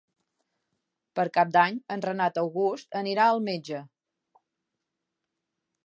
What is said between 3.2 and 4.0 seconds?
al metge.